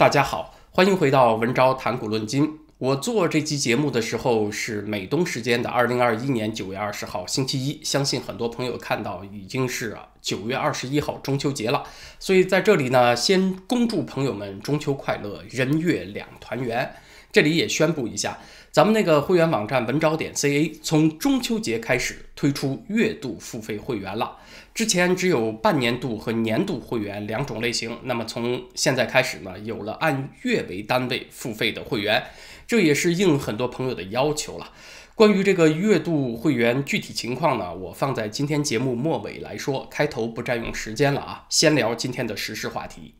[0.00, 2.58] 大家好，欢迎回到文昭谈古论今。
[2.78, 11.84] 我做这期节目的时候是美东时间的二零二一年九月二十号星期一，相信很多朋友看到已经是九月二十一号中秋节了。
[12.18, 16.94] 所以在这里呢，先恭祝朋友们中秋快乐，人月两团圆。
[17.30, 18.38] 这里也宣布一下，
[18.72, 24.38] 咱们那个会员网站文昭点 ca 从中秋节开始推出月度付费会员了。
[24.80, 32.24] 之前只有半年度和年度会员两种类型，那么从现在开始呢，有了按月为单位付费的会员，
[32.66, 34.72] 这也是应很多朋友的要求了。
[35.14, 43.16] 关于这个月度会员具体情况呢，我放在今天节目末尾来说，开头不占用时间了啊，先聊今天的时事话题。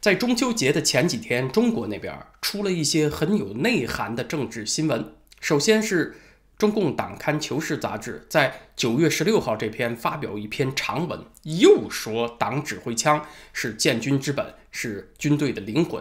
[0.00, 6.14] 在中秋节的前几天，中国那边出了一些很有内涵的政治新闻，首先是。
[6.62, 13.20] 中共党刊《求是》杂志在九月十六号这篇发表一篇长文，又说党指挥枪
[13.52, 16.00] 是建军之本，是军队的灵魂。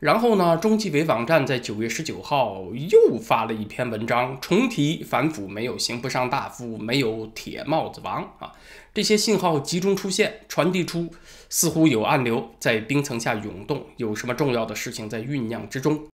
[0.00, 8.50] 然后呢，中纪委网站在九月十九号又发了一篇文章，重提反腐没有刑不上大夫，没有铁帽子王啊。
[8.92, 11.08] 这些信号集中出现，传递出
[11.48, 16.08] 似乎有暗流在冰层下涌动，有什么重要的事情在酝酿之中。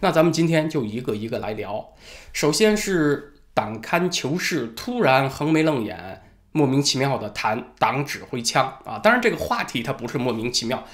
[0.00, 1.92] 那咱们今天就一个一个来聊。
[2.32, 8.98] 首先是党刊求是突然横眉冷眼，莫名其妙的谈党指挥枪啊！
[8.98, 10.84] 当然这个话题它不是莫名其妙，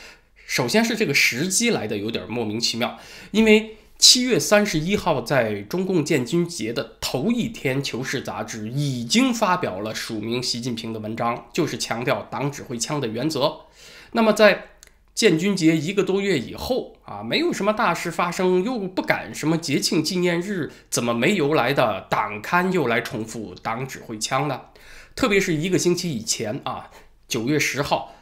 [0.47, 2.99] 首先是这个时机来的有点莫名其妙。
[3.31, 13.61] 因为七月三十一号在中共建军节的头一天，《求是》杂志已经发表了署名习近平的文章，就是强调党指挥枪的原则。
[14.13, 14.65] 那么在
[15.17, 24.61] 建军节一个多月以后啊，没有什么大事发生，又不赶什么节庆纪念日，怎么没由来的党刊又来重复党指挥枪呢？
[25.15, 26.91] 特别是一个星期以前啊，
[27.27, 28.15] 九月十号，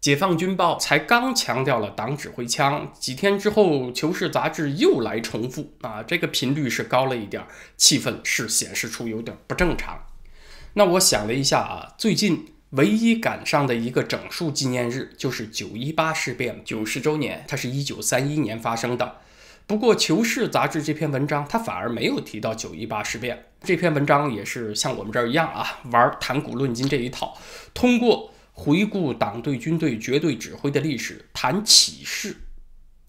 [0.02, 7.44] 《解放军报》才刚强调了党指挥枪，几天之后，《求是》杂志又来重复啊，这个频率是高了一点，
[7.76, 10.06] 气氛是显示出有点不正常。
[10.72, 12.54] 那我想了一下啊，最近。
[12.70, 19.16] 唯一赶上的一个整数纪念日就是九一八事变九十周年，它是一九三一年发生的。
[19.66, 23.46] 不过《求是》杂志这篇文章，它反而没有提到九一八事变。
[23.62, 27.38] 这篇文章也是像我们这儿一样啊，玩谈古论今这一套，
[27.72, 32.36] 通过回顾党对军队绝对指挥的历史，谈启示。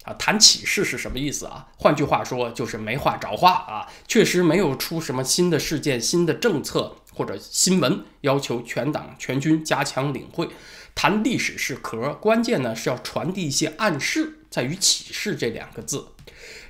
[0.04, 1.68] 啊，谈启示是什么意思啊？
[1.76, 3.86] 换句话说，就是没话找话啊。
[4.08, 6.96] 确实没有出什么新的事件、新的政策。
[7.12, 10.48] 或者新闻要求全党全军加强领会，
[10.94, 16.06] 谈历史是壳，关键呢是要传递一些暗示，在于启示这两个字。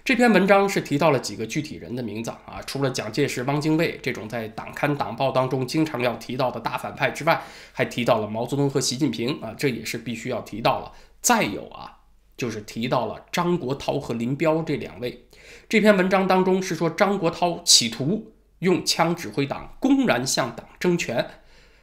[0.03, 10.93] 这篇文章是提到了几个具体人的名字啊，除了蒋介石、汪精卫这种在党刊党报当中经常要提到的大反派之外，还提到了毛泽东和习近平啊，这也是必须要提到了。
[11.21, 11.99] 再有啊，
[12.37, 15.27] 就是提到了张国焘和林彪这两位。
[15.69, 18.33] 这篇文章当中是说张国焘企图。
[18.61, 21.29] 用枪指挥党公然向党争权，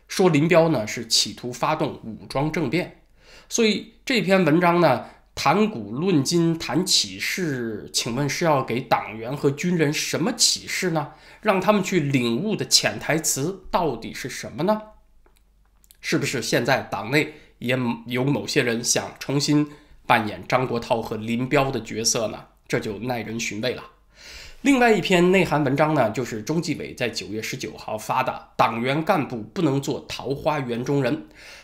[0.07, 3.01] 说林彪呢是企图发动武装政变，
[3.49, 5.05] 所以这篇文章呢
[5.35, 11.13] 谈古论今谈启示，请问是要给党员和军人什么启示呢？
[11.41, 14.81] 让他们去领悟的潜台词到底是什么呢？
[15.99, 19.69] 是不是现在党内也有某些人想重新
[20.05, 22.45] 扮演张国焘和林彪的角色呢？
[22.67, 23.83] 这就耐人寻味了。
[24.61, 31.15] 另外一篇内涵文章呢，就是中纪委在九月十九号发的《党员干部不能做桃花源中人》，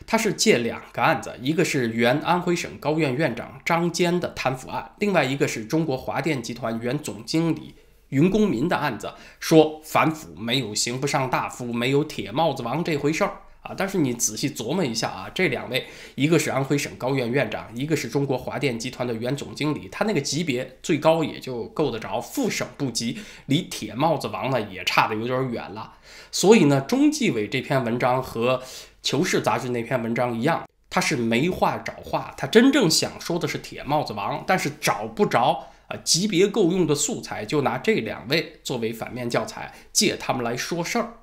[0.05, 7.73] 它是借两个案子，一个是原安徽省高院院长张坚的贪腐案，另外一个是中国华电集团原总经理
[8.09, 13.37] 云公民的案子，说反腐没有刑不上大夫，没有铁帽子王这回事儿。
[13.63, 13.73] 啊！
[13.75, 25.93] 但是你仔细琢磨一下啊，这两位，一个是安徽省高院院长，一个是中国华电集团的原总经理，他那个级别最高也就够得着副省部级，离铁帽子王呢也差得有点远了。
[26.29, 28.57] 所以呢，中纪委这篇文章和
[29.01, 41.13] 《求是》杂志那篇文章一样，他是没话找话，他真正想说的是铁帽子王，但是找不着啊级别够用的素材，就拿这两位作为反面教材，借他们来说事儿。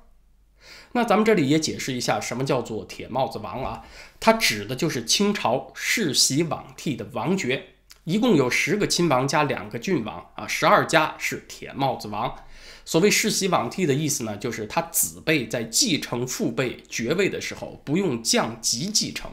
[0.93, 3.83] 那咱们这里也解释一下，什么叫做铁帽子王啊？
[4.19, 7.63] 它指的就是清朝世袭罔替的王爵，
[8.03, 12.35] 一共有十个亲王加两个郡王啊，十二家是铁帽子王。
[12.83, 19.31] 所谓世袭罔替的意思呢，就是他子辈在继承父辈爵位的时候，不用降级继承。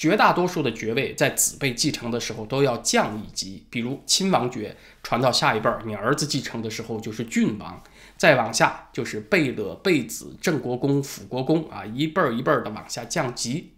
[0.00, 7.82] 绝大多数的爵位在子辈继承的时候都要降一级，比如亲王爵传到下一辈儿，你儿子继承的时候就是郡王。
[8.16, 13.74] 再往下就是贝勒、贝子、郑国公、辅国公啊，一辈儿一辈儿的往下降级。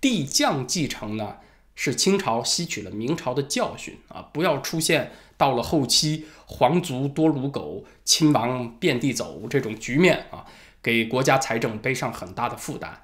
[0.00, 1.36] 帝将继承呢，
[1.76, 10.46] 是清朝吸取了明朝的教训啊，不要出现到了后期皇族多如狗、亲王遍地走这种局面啊，
[10.82, 13.03] 给国家财政背上很大的负担。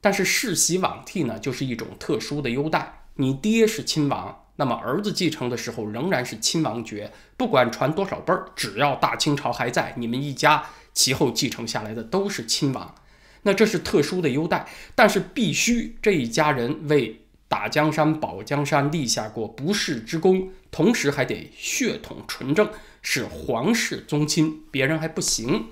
[0.00, 4.44] 但是世袭罔替呢，就是一种特殊的优待，你爹是亲王。
[4.56, 12.94] 那么儿子继承的时候仍然是亲王爵，不管传多少辈儿，只要大清朝还在，你们一家其后继承下来的都是亲王。
[13.42, 14.66] 那这是特殊的优待，
[14.96, 22.68] 但是必须这一家人为打江山、保江山立下过不世之功，同时还得血统纯正，
[23.00, 25.66] 是皇室宗亲，别人还不行。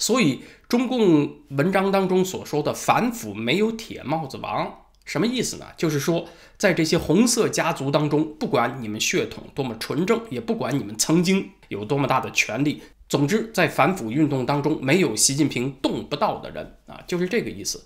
[0.00, 4.78] 所以中共文章当中所说的反腐没有铁帽子王。
[5.04, 5.66] 什么意思呢？
[5.76, 6.24] 就是说，
[6.56, 17.84] 在这些红色家族当中，不管你们血统多么纯正，也不管你们曾经有多么大的权力，总之，在反腐运动当中，没有习近平动不到的人啊，就是这个意思。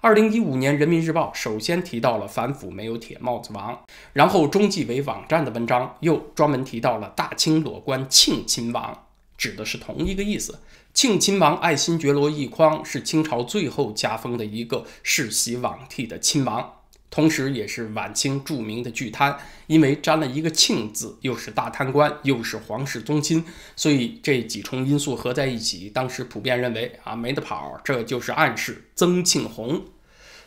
[0.00, 3.78] 二零一五年，《人民日报》首先提到了反腐没有铁帽子王，
[4.12, 9.05] 然后中纪委网站的文章又专门提到了大清裸官庆亲王，
[9.36, 10.58] 指的是同一个意思。
[10.94, 16.72] 庆亲王爱新觉罗奕匡是清朝最后加封的一个世袭罔替的亲王，
[17.10, 19.38] 同时也是晚清著名的巨贪。
[19.66, 23.44] 因为沾了一个庆字，又是大贪官，又是皇室宗亲，
[23.74, 29.84] 所以这几重因素合在一起，当时普遍认为啊没得跑，这就是暗示曾庆红。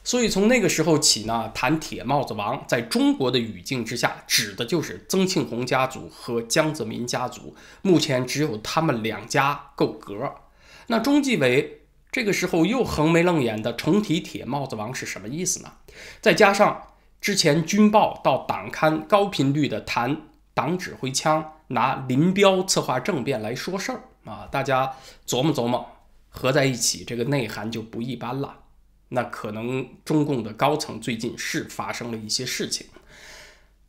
[0.03, 7.55] 所以从那个时候起呢，谈铁帽子王，在中国的语境之下，指的就是曾庆红家族和江泽民家族。
[7.81, 10.35] 目前只有他们两家够格。
[10.87, 11.81] 那中纪委
[12.11, 15.73] 这个时候又横眉冷眼的重提铁帽子王是什么意思呢？
[16.21, 16.87] 再加上
[17.21, 20.21] 之前军报到党刊高频率的谈
[20.55, 24.93] 党指挥枪，拿林彪策划政变来说事儿啊，大家
[25.27, 25.85] 琢磨琢磨，
[26.29, 28.58] 合在一起，这个内涵就不一般了。
[29.09, 32.87] 那可能中共的高层最近是发生了一些事情。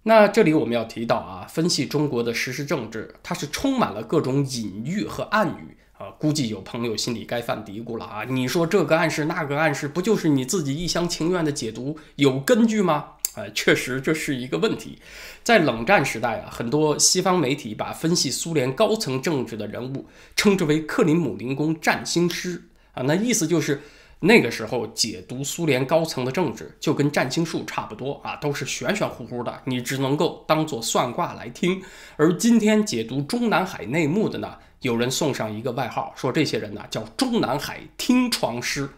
[0.04, 6.08] 那这里我们要提到啊，分析中国的实时政治，它是充满了各种隐喻和暗语啊。
[6.18, 13.16] 估计有朋友心里该犯嘀咕了啊，你说这个暗示那个暗示，不就是你自己一厢情愿的解读，有根据吗？
[13.34, 14.98] 哎，确实这是一个问题。
[15.44, 22.62] 在冷战时代啊，很多西方媒体把分析苏联高层政治的人物称之为克林姆林宫占星师
[22.92, 23.82] 啊，那意思就是。
[24.22, 31.82] 那个时候解读苏联高层的政治就跟占星术差不多啊，都是玄玄乎乎的，你只能够当做算卦来听。
[32.16, 38.90] 而今天解读中南海内幕的呢，有人送上一个外号，说这些人呢叫中南海听床师，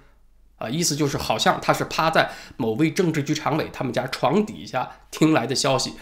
[0.57, 5.93] 啊，意思就是好像他是趴在某位政治局常委他们家床底下听来的消息。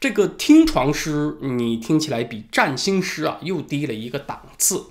[0.00, 4.86] 这个听床师，你听起来比占星师啊又低了一个档次。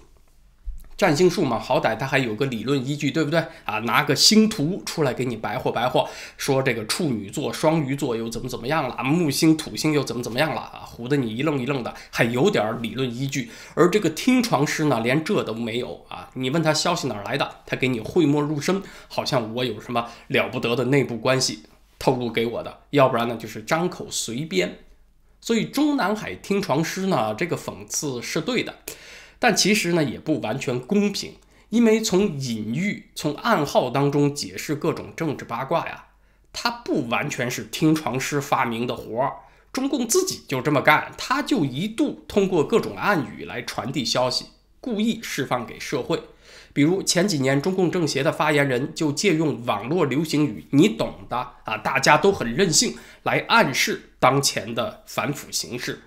[1.03, 3.79] 占星术嘛，好歹它还有个理论依据，对不对啊？
[3.79, 6.07] 拿个星图出来给你白活白活，
[6.37, 10.87] 说这个处女座、双鱼座又怎么怎么样了，木星、土星又怎么怎么样了啊？
[10.95, 13.51] 唬得你一愣一愣的，还有点理论依据。
[13.73, 16.29] 而这个听床师呢，连这都没有啊！
[16.35, 21.63] 你问他消息哪来的，他给你讳莫如深，好像我有什么了不得的内部关系
[21.99, 24.79] 透露给我的，要不然呢就是张口随便。
[25.41, 28.73] 所以中南海听床师呢，这个讽刺是对的。
[29.43, 31.33] 但其实呢，也不完全公平，
[31.67, 36.05] 因为从隐喻、从暗号当中解释各种政治八卦呀，
[36.53, 39.33] 它不完全是听床师发明的活儿。
[39.73, 44.45] 中共自己就这么干，他就一度通过各种暗语来传递消息，
[44.79, 46.23] 故意释放给社会。
[46.71, 51.35] 比如前几年，中共政协的发言人就借用网络流行语“你懂的”
[51.65, 56.01] 啊，大家都很任性，来暗示当前的反腐形势。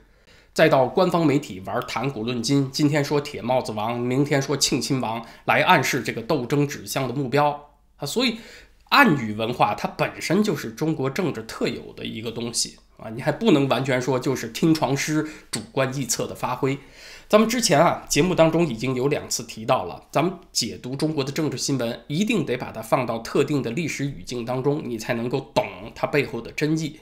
[0.57, 8.07] 再到官方媒体玩谈古论今，今天说铁帽子王，明天说庆亲王，来暗示这个斗争指向的目标啊。
[8.07, 8.39] 所以，
[8.89, 16.79] 暗语文化它本身就是中国政治特有的一个东西啊，你还不能完全说就是听床师主观臆测的发挥。
[17.29, 26.99] 咱们之前啊节目当中已经有两次提到了，咱们解读中国的政治新闻，一定得把它放到特定的历史语境当中，你才能够懂它背后的真意。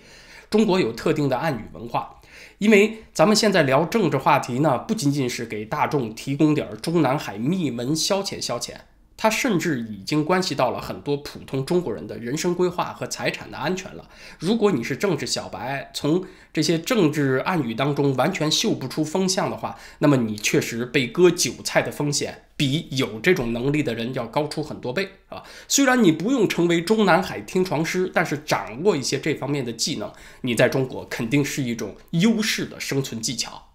[0.51, 2.21] 中国有特定的暗语文化。
[2.59, 8.75] 因为咱们现在聊政治话题呢，不仅仅是给大众提供点中南海秘闻消遣消遣，
[9.25, 14.07] 它甚至已经关系到了很多普通中国人的人生规划和财产的安全了。
[14.39, 22.43] 如果你是政治小白，从这些政治暗语当中完全嗅不出风向的话，那么你确实被割韭菜的风险。
[22.55, 25.43] 比有这种能力的人要高出很多倍啊！
[25.67, 30.13] 虽然你不用成为中南海听床师，但是掌握一些这方面的技能，
[30.43, 33.71] 你在中国肯定是一种优势的生存技巧。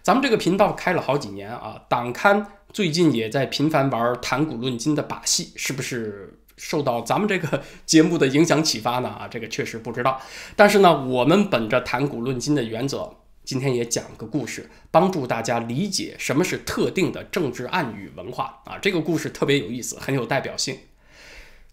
[0.00, 2.46] 咱们这个频道开了好几年啊，党刊
[2.76, 9.08] 最近也在频繁玩谈古论今的把戏，是不是受到咱们这个 节目的影响启发呢？
[9.08, 10.20] 啊，这个确实不知道。
[10.54, 13.10] 但是呢，我们本着谈古论今的原则，
[13.44, 18.76] 今天也讲个故事，帮助大家理解什么是特定的政治暗语文化啊。
[18.76, 20.76] 这个故事特别有意思，很有代表性。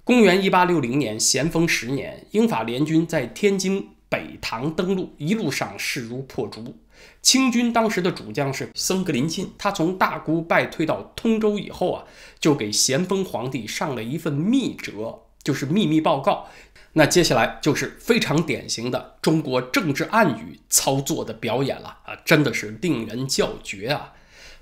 [0.06, 6.78] 公元一八六零年咸丰十年，英法联军在天津北塘登陆，一路上势如破竹。
[7.24, 12.04] 清军当时的主将是僧格林沁，他从大沽败退到通州以后啊，
[12.40, 16.46] 就给咸丰皇帝上了一份密折，就是秘密报告。
[16.94, 24.14] 那接下来就是非常典型的中国政治暗语操作的表演了啊，真的是令人叫绝啊！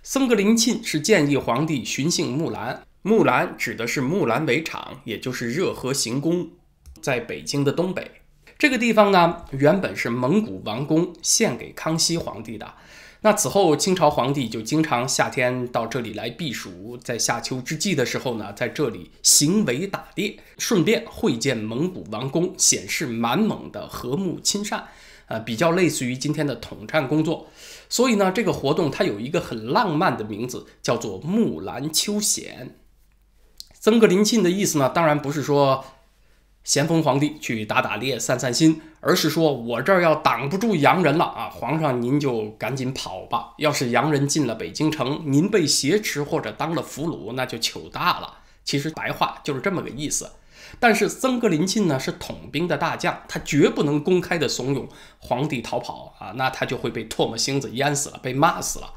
[0.01, 6.51] 僧格林沁是建议皇帝巡幸木兰，木兰指的是木兰围场，也就是热河行宫，
[7.01, 8.20] 在北京的东北。
[8.61, 12.75] 这个地方呢，原本是蒙古王宫献给康熙皇帝的。
[13.21, 24.89] 那此后，清朝皇帝就经常夏天到这里来避暑，在夏秋之际的时候呢，在这里行围打猎，顺便会见蒙古王公，显示满蒙的和睦亲善，
[25.25, 27.47] 呃，比较类似于今天的统战工作。
[27.89, 32.75] 所以呢，这个活动它有一个很浪漫的名字，叫做木兰秋显。
[33.79, 35.83] 曾格林沁的意思呢，当然不是说。
[36.63, 41.49] 咸丰皇帝去打打猎散散心，而是说我这儿要挡不住洋人了啊！
[41.49, 43.53] 皇上您就赶紧跑吧。
[43.57, 48.35] 要是洋人进了北京城，您被挟持或者当了俘虏，那就糗大了。
[48.63, 50.31] 其实白话就是这么个意思。
[50.79, 54.87] 但是曾格林沁呢是统兵的大将，他绝不能公开的怂恿
[55.17, 58.93] 皇帝逃跑啊，那他就会被唾沫星子淹死了，被骂死了。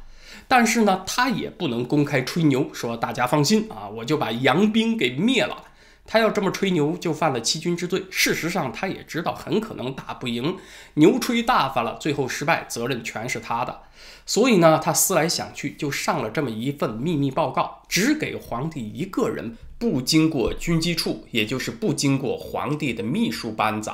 [0.47, 5.65] 但是呢，他也不能公开吹牛，说大家放心啊，我就把洋兵给灭了。
[6.07, 8.05] 他要这么吹牛，就犯了欺君之罪。
[8.11, 10.57] 事实上，他也知道很可能打不赢，
[10.95, 13.81] 牛吹大发了，最后失败，责任全是他的。
[14.27, 23.91] 所以呢，他思来想去，就上了这么一份秘密报告，只给皇帝一个人，不经过军机处，也就是不经过皇帝的秘书班子。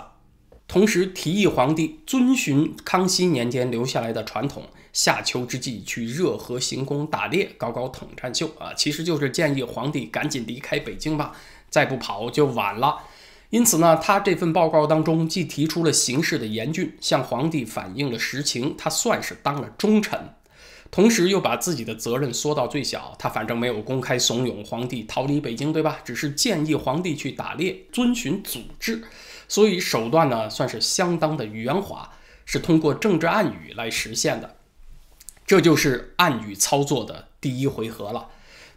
[0.67, 11.33] 同时提议皇帝遵循康熙年间留下来的传统，夏秋之际去热河行宫打猎，搞搞统战秀啊，其实就是建议皇帝赶紧离开北京吧。
[11.71, 12.99] 再不跑就晚了，
[13.51, 20.35] 因此呢，他这份报告当中既提出了形势的严峻，向皇帝反映了实情，他算是当了忠臣，
[20.91, 23.15] 同时又把自己的责任缩到最小。
[23.19, 25.99] 他反正没有公开怂恿皇帝逃离北京，对吧？
[26.05, 29.05] 只是建议皇帝去打猎，遵循祖制，
[29.47, 32.11] 所以手段呢算是相当的圆滑，
[32.45, 34.57] 是通过政治暗语来实现的。
[35.47, 38.30] 这就是暗语操作的第一回合了。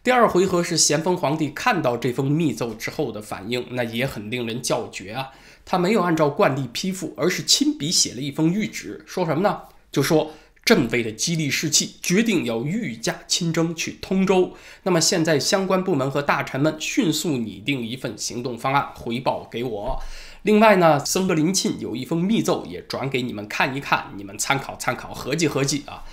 [0.03, 5.31] 第二回合是咸丰皇帝看到这封密奏之后的反应，那也很令人叫绝啊！
[5.63, 9.61] 他没有按照惯例批复，而是亲笔写了一封谕旨，说什么呢？
[9.93, 10.33] 就说
[10.65, 14.51] 朕为了激励士气，决定要御驾亲征去通州。
[14.83, 20.03] 那么现在相关部门和大臣们迅速拟定一份行动方案，回报给我。
[20.41, 26.03] 另外呢，僧格林沁有一封密奏也转给你们看一看，你们参考参考，合计合计啊，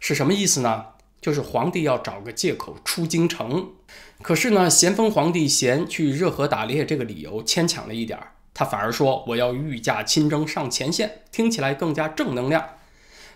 [0.00, 0.86] 是什么意思呢？
[1.20, 3.70] 就是皇帝要找个借口出京城，
[4.22, 12.64] 可是呢，咸丰皇帝嫌去热河打猎这个理由牵强了一点儿，他反而说我要御驾亲征上前线，听起来更加正能量。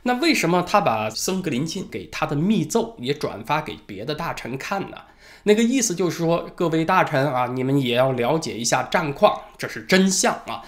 [0.05, 4.97] 那为什么他把僧格林沁给他的密奏也转发给别的大臣看呢？
[5.43, 10.63] 那个意思就是说，各位大臣啊，你们也要了解一下战况，这是真相啊。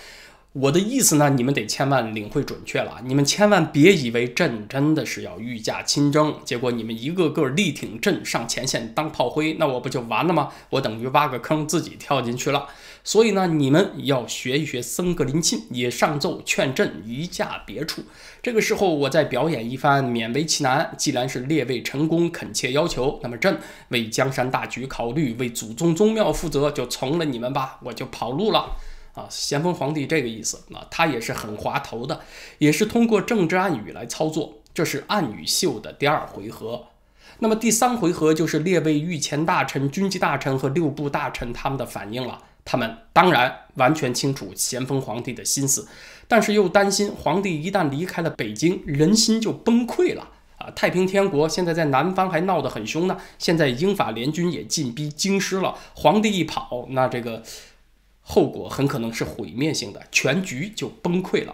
[0.52, 3.00] 我的意思呢，你们得千万领会准确了。
[3.06, 10.50] 你们千万别以为朕真的是要御驾亲征，结果你们一个个力挺朕上前线当炮灰，那我不就完了吗？
[10.68, 12.66] 我等于挖个坑自己跳进去了。
[13.02, 18.02] 所以呢，你们要学一学僧格林沁，也上奏劝朕移驾别处。
[18.42, 20.94] 这个时候，我再表演一番，勉为其难。
[20.98, 28.76] 既然是列位臣工恳切要求，那么朕为江山大局考虑，为祖宗宗庙负责，就从了你们吧，我就跑路了。
[29.14, 32.20] 啊，咸丰皇帝这个意思，啊他也是很滑头的，
[32.58, 34.54] 也是通过政治暗语来操作。
[34.74, 36.86] 这是暗语秀的第二回合。
[37.40, 42.38] 那么第三回合就是列位御前大臣、军机大臣和六部大臣他们的反应了。
[42.64, 45.86] 他们当然完全清楚咸丰皇帝的心思，
[46.26, 50.30] 但是又担心皇帝一旦离开了北京，人心就崩溃了。
[50.56, 57.42] 啊，太平天国现在在南方还闹得很凶呢，现在英法联军也进逼京师了，皇帝一跑，那这个。
[58.22, 61.52] 后果很可能是毁灭性的，全局就崩溃了。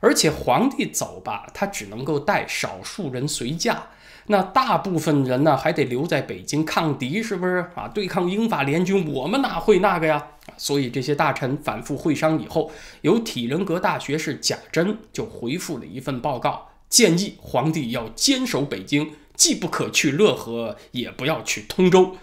[0.00, 3.88] 而且皇帝走吧，他只能够带少数人随驾，
[4.26, 7.88] 那大部分人呢还得留在北京抗敌，是不是啊？
[7.88, 10.24] 对抗英法联军，我们哪会那个呀？
[10.56, 22.16] 所以这些大臣反复会商以后，由体仁阁大学士贾珍就回复了一份报告，建议皇帝要坚守北京，既不可去乐河，也不要去通州。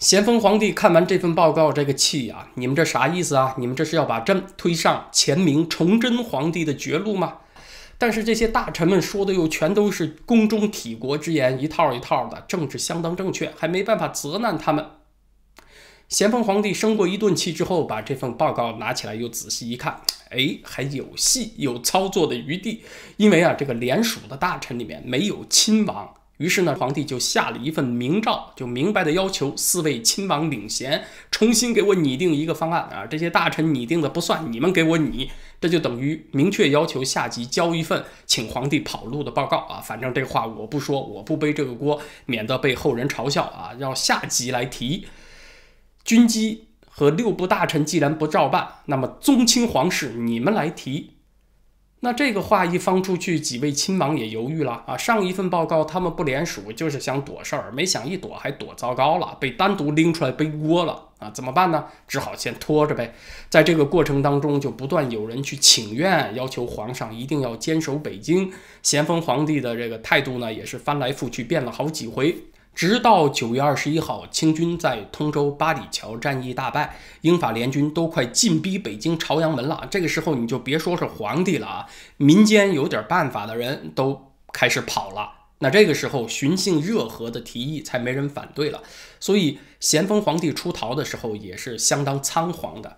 [0.00, 2.48] 咸丰皇帝看完这份报告，这个气呀！
[2.54, 3.54] 你们这啥意思啊？
[3.58, 7.40] 你们这是要把朕推上前明崇祯皇帝的绝路吗？
[7.98, 14.86] 但是这些大臣们说的又全都是宫中体国之言，一套一套的，政治相当正确，还没办法责难他们。
[16.08, 22.82] 咸丰皇帝生过一顿气之后，把这份报告拿起来又仔细一看，哎，还有戏，有操作的余地。
[23.18, 26.14] 因为啊，这个联署的大臣里面没有亲王。
[26.40, 33.04] 于是呢，皇帝就下了一份明诏，就明白的要求四位亲王领衔，重新给我拟定一个方案啊！
[33.04, 35.30] 这些大臣拟定的不算，你们给我拟，
[35.60, 39.82] 这就等于明确要求下级交一份请皇帝跑路的报告啊！
[39.84, 43.76] 反正这话我不说，我不背这个锅，免得被后人嘲笑啊！
[43.78, 45.06] 要下级来提。
[46.02, 51.10] 军机和六部大臣既然不照办，那么宗亲皇室你们来提。
[52.02, 54.96] 那这个话一放出去，几位亲王也犹豫了啊。
[54.96, 61.28] 上一份报告他们不联署，就是想躲事儿，没想一躲还躲糟糕了，被单独拎出来背锅了啊！
[61.28, 61.84] 怎么办呢？
[62.08, 63.12] 只好先拖着呗。
[63.50, 68.50] 在这个过程当中，就不断有人去请愿，要求皇上一定要坚守北京。
[68.82, 72.34] 咸丰皇帝的这个态度呢，也是翻来覆去变了好几回。
[72.74, 79.86] 直到九月二十一号，清军在通州八里桥战役大败，英法联军都快进逼北京朝阳门了。
[79.90, 81.86] 这个时候，你就别说是皇帝了啊，
[82.16, 85.32] 民间有点办法的人都开始跑了。
[85.58, 88.82] 那这个时候，寻衅热河的提议才没人反对了。
[89.18, 92.96] 所以，咸丰皇帝出逃的时候也是相当仓皇的。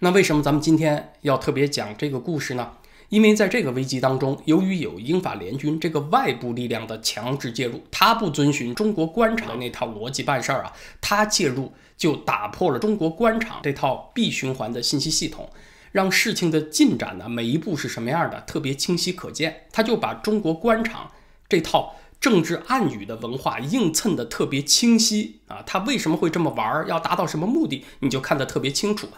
[0.00, 2.72] 那为什么咱们今天要特别讲这个故事呢？
[3.08, 15.48] 因为在这个危机当中，由于有英法联军这个外部力量的强制介入，他不遵循中国官场那套逻辑办事儿啊，他介入就打破了中国官场这套闭循环的信息系统，
[15.92, 19.66] 让事情的进展呢每一步是什么样的特别清晰可见。
[19.70, 21.12] 他就把中国官场
[21.48, 29.08] 这套政治暗语的文化硬蹭的特别清晰啊，他为什么会这么玩儿，要达到什么目的，你就看得特别清楚。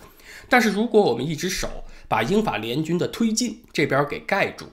[0.50, 1.68] 但是如果我们一直守，
[2.08, 4.72] 把英法联军的推进这边给盖住，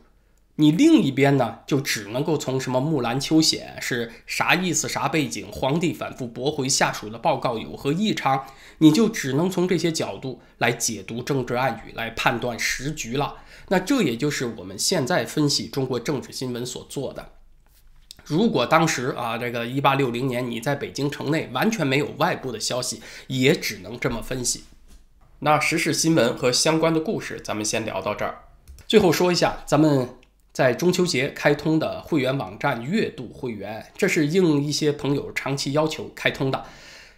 [0.56, 8.46] 你另一边呢，就只能够从什么木兰秋显是啥意思、啥背景，皇帝反复驳回下属的报告有何异常，
[8.78, 13.36] 你就只能从这些角度来解读政治暗语，来判断时局了。
[13.68, 17.34] 那这也就是我们现在分析中国政治新闻所做的。
[18.24, 24.64] 如果当时啊，这个一八六零年你在北京城内完全没有外部的消息，也只能这么分析。
[25.40, 28.44] 那时事新闻和相关的故事，咱们先聊到这儿。
[28.88, 30.08] 最后说一下，咱们
[30.54, 36.64] 在中秋节开通的会员网站月度会员，这是应一些朋友长期要求开通的。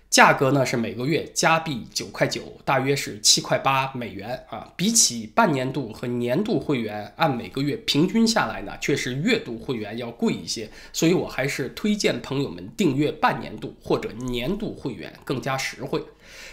[0.10, 4.74] 价格呢是每个月加币九块九，大约是七块八美元啊。
[4.76, 10.68] 比起半年度和年度会员，按每个月平均下来呢，却是月度会员要贵一些。
[10.92, 16.02] 所以我还是推荐朋友们订阅半年度或者年度会员，更加实惠。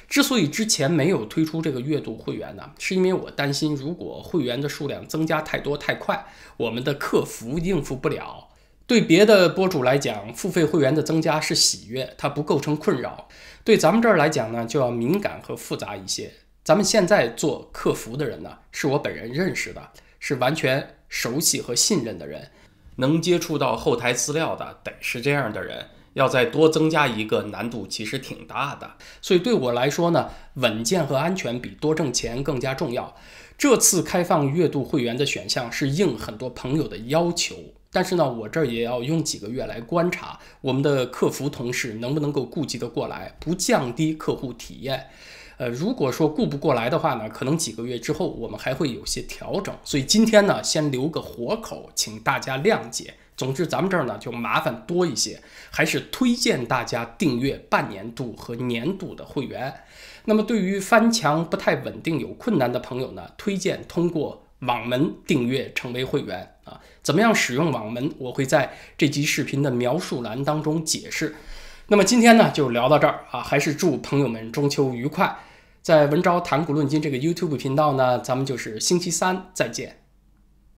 [0.09, 8.49] 之所以之前没有推出这个月度会员呢，是因为我担心如果会员的数量增加太多太快，我们的客服应付不了。
[8.87, 13.29] 对别的博主来讲，付费会员的增加是喜悦，它不构成困扰。
[13.65, 16.31] 对咱们这儿来讲呢，就要敏感和复杂一些。
[16.63, 19.91] 咱们现在做客服的人呢，是我本人认识的，
[20.21, 22.51] 是完全熟悉和信任的人，
[22.97, 25.87] 能接触到后台资料的，得是这样的人。
[26.15, 28.91] 要再多增加一个，难度其实挺大的。
[29.21, 33.15] 所以对我来说呢，稳健和安全比多挣钱更加重要。
[33.57, 37.55] 这次开放月度会员的选项是应很多朋友的要求。
[37.93, 45.07] 但是呢，我这儿也要用几个月来观察我们的客服同事能不能够顾及得过来，不降低客户体验。
[45.57, 49.73] 呃，如果说顾不过来的话呢，可能几个月之后我们还会有些调整。
[49.85, 53.15] 所以今天呢，先留个活口，请大家谅解。
[53.37, 59.75] 总之，咱们这儿呢就麻烦多一些，还是推荐大家订阅半年度和年度的会员。
[60.25, 64.41] 那么，对于翻墙不太稳定、有困难的朋友呢，推荐通过。
[64.61, 66.81] 网门订阅成为会员啊？
[67.03, 68.11] 怎么样使用网门？
[68.17, 71.35] 我会在这集视频的描述栏当中解释。
[71.89, 73.43] 那么今天呢，就聊到这儿啊！
[73.43, 75.37] 还是祝朋友们中秋愉快。
[75.83, 80.04] 在文昭谈古论今这个 YouTube 频道呢，咱们就是星期三再见。